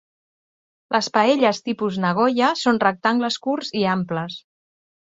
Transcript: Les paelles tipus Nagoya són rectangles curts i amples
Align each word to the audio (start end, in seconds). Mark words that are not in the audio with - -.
Les 0.95 1.09
paelles 1.17 1.61
tipus 1.69 2.01
Nagoya 2.05 2.51
són 2.65 2.83
rectangles 2.89 3.41
curts 3.47 3.75
i 3.83 3.89
amples 3.97 4.45